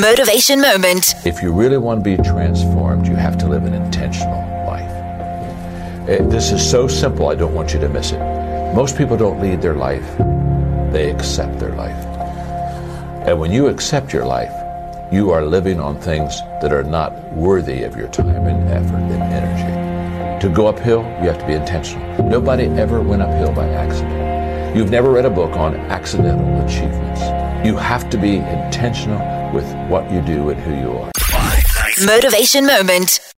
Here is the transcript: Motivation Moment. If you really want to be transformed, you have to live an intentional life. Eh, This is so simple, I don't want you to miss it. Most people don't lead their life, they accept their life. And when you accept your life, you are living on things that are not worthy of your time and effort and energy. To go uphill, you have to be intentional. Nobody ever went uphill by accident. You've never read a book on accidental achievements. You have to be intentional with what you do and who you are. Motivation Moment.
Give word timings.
Motivation 0.00 0.60
Moment. 0.60 1.14
If 1.24 1.42
you 1.42 1.52
really 1.52 1.78
want 1.78 2.04
to 2.04 2.16
be 2.16 2.22
transformed, 2.22 3.06
you 3.06 3.14
have 3.16 3.38
to 3.38 3.46
live 3.46 3.64
an 3.64 3.72
intentional 3.72 4.40
life. 4.66 4.90
Eh, 6.08 6.18
This 6.28 6.52
is 6.52 6.68
so 6.68 6.86
simple, 6.86 7.28
I 7.28 7.34
don't 7.34 7.54
want 7.54 7.72
you 7.72 7.80
to 7.80 7.88
miss 7.88 8.12
it. 8.12 8.18
Most 8.74 8.98
people 8.98 9.16
don't 9.16 9.40
lead 9.40 9.62
their 9.62 9.74
life, 9.74 10.06
they 10.92 11.10
accept 11.10 11.58
their 11.58 11.74
life. 11.74 11.96
And 13.26 13.40
when 13.40 13.50
you 13.52 13.68
accept 13.68 14.12
your 14.12 14.26
life, 14.26 14.52
you 15.10 15.30
are 15.30 15.42
living 15.42 15.80
on 15.80 15.98
things 15.98 16.40
that 16.60 16.72
are 16.72 16.84
not 16.84 17.12
worthy 17.32 17.84
of 17.84 17.96
your 17.96 18.08
time 18.08 18.46
and 18.46 18.68
effort 18.68 18.96
and 18.96 19.22
energy. 19.32 20.40
To 20.46 20.52
go 20.52 20.66
uphill, 20.66 21.02
you 21.22 21.30
have 21.30 21.38
to 21.38 21.46
be 21.46 21.54
intentional. 21.54 22.28
Nobody 22.28 22.64
ever 22.78 23.00
went 23.00 23.22
uphill 23.22 23.52
by 23.52 23.66
accident. 23.68 24.76
You've 24.76 24.90
never 24.90 25.10
read 25.10 25.24
a 25.24 25.30
book 25.30 25.56
on 25.56 25.74
accidental 25.76 26.66
achievements. 26.66 27.20
You 27.66 27.76
have 27.76 28.10
to 28.10 28.18
be 28.18 28.36
intentional 28.36 29.35
with 29.52 29.66
what 29.90 30.10
you 30.10 30.20
do 30.22 30.50
and 30.50 30.60
who 30.60 30.74
you 30.74 30.98
are. 30.98 31.10
Motivation 32.04 32.66
Moment. 32.66 33.20